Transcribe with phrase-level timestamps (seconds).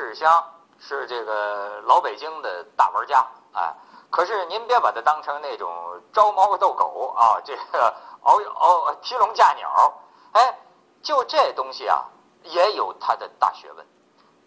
[0.00, 0.42] 志香
[0.78, 3.74] 是这个老北京的大玩家，哎，
[4.08, 5.70] 可是您别把它当成那种
[6.10, 9.92] 招猫逗狗啊， 这个熬熬提笼架鸟，
[10.32, 10.58] 哎，
[11.02, 12.02] 就这东西啊，
[12.44, 13.86] 也有它的大学问。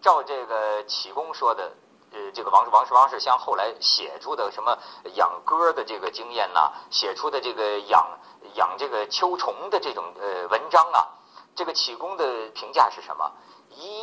[0.00, 1.70] 照这个启功说的，
[2.12, 4.78] 呃，这个王王世王世襄后来写出的什么
[5.16, 8.18] 养鸽的这个经验呐，写出的这个养
[8.54, 11.08] 养这个秋虫的这种呃文章啊，
[11.54, 13.30] 这个启功的评价是什么？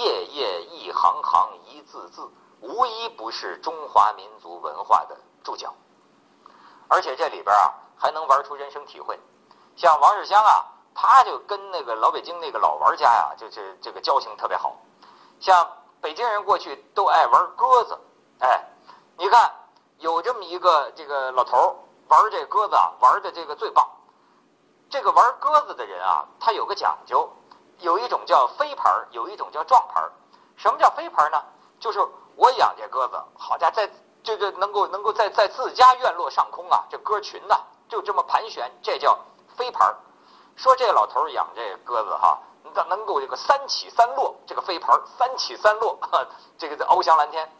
[0.00, 2.26] 一页页、一行行、一字字，
[2.60, 5.74] 无一不是中华民族文化的注脚。
[6.88, 9.20] 而且这里边啊，还能玩出人生体会。
[9.76, 14.74] 像王世襄啊，他就跟那个老北京那个老玩家呀，就是这个交情特别好。
[15.38, 17.98] 像北京人过去都爱玩鸽子，
[18.38, 18.64] 哎，
[19.18, 19.52] 你看
[19.98, 21.76] 有这么一个这个老头儿
[22.08, 23.86] 玩这鸽子啊，玩的这个最棒。
[24.88, 27.30] 这个玩鸽子的人啊，他有个讲究。
[27.80, 30.12] 有一种叫飞盘儿，有一种叫撞盘儿。
[30.56, 31.42] 什么叫飞盘儿呢？
[31.78, 31.98] 就是
[32.36, 33.90] 我养这鸽子，好家伙，在
[34.22, 37.56] 这个能够能够在在自家院落上空啊，这鸽群呐
[37.88, 39.18] 就这么盘旋，这叫
[39.56, 39.96] 飞盘儿。
[40.56, 42.38] 说这老头养这鸽子哈，
[42.88, 45.98] 能够这个三起三落，这个飞盘儿三起三落，
[46.58, 47.50] 这个翱翔蓝天。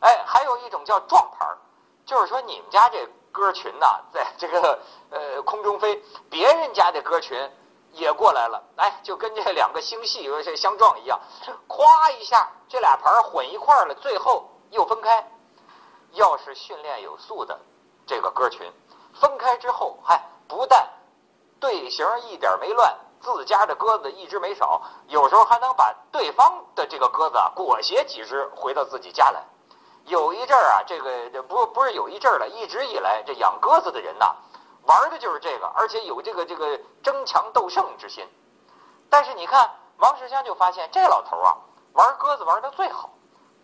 [0.00, 1.58] 哎，还有一种叫撞盘儿，
[2.06, 4.78] 就是说你们家这鸽群呐，在这个
[5.10, 7.50] 呃空中飞，别人家的鸽群。
[7.92, 11.18] 也过来了，哎，就跟这两个星系有些相撞一样，
[11.66, 15.26] 咵一下，这俩盘混一块儿了，最后又分开。
[16.12, 17.58] 要是训练有素的
[18.06, 18.72] 这个鸽群，
[19.20, 20.88] 分开之后，嗨，不但
[21.60, 29.42] 队形一点没乱，自家的鸽子一只没少，有时候还能把对方的这个鸽子啊裹挟几只回到自己家来。
[30.06, 34.34] 有一阵儿啊，这个不不是有一阵儿了，一直以来这养鸽子的人呐。
[34.88, 38.26] 玩的就是这个，而且有这个这个争强斗胜之心。
[39.10, 41.58] 但是你看王世襄就发现这老头啊，
[41.92, 43.10] 玩鸽子玩的最好。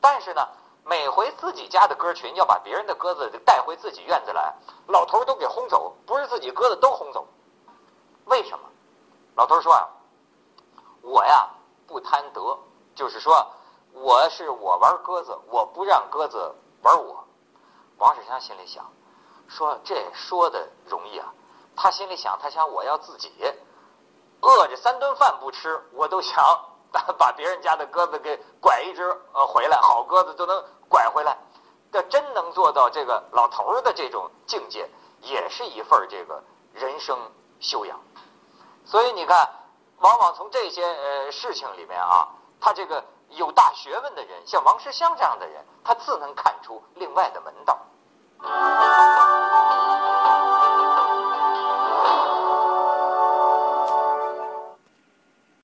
[0.03, 0.47] 但是呢，
[0.85, 4.55] 每回自己家的鸽群要把别人的鸽子带回自己院子来，
[4.87, 7.27] 老头都给轰走，不是自己鸽子都轰走。
[8.27, 8.69] 为什么？
[9.35, 9.89] 老头说啊，
[11.01, 11.49] 我呀
[11.87, 12.59] 不贪得，
[12.95, 13.51] 就是说
[13.95, 17.25] 我是我玩鸽子，我不让鸽子玩我。
[17.97, 18.85] 王世襄心里想。
[19.49, 21.33] 说这说的容易啊，
[21.77, 23.33] 他心里想，他想我要自己
[24.41, 26.45] 饿着三顿饭不吃，我都想
[27.19, 29.03] 把别人家的鸽子给拐一只
[29.33, 31.37] 呃回来，好鸽子都能拐回来。
[31.93, 34.91] 这真能做到这个老头儿的这种境界，
[35.21, 37.17] 也是一份这个人生
[37.61, 37.99] 修养。
[38.85, 39.49] 所以你看，
[39.99, 42.29] 往往从这些呃事情里面啊，
[42.61, 47.79] 他这个有大学问的人，像王世襄这样的人，他自能看出另外的门道。